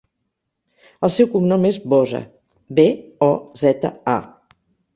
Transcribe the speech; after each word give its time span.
El 1.07 1.13
seu 1.15 1.29
cognom 1.33 1.67
és 1.71 1.77
Boza: 1.93 2.23
be, 2.81 2.87
o, 3.29 3.31
zeta, 3.65 3.95
a. 4.19 4.61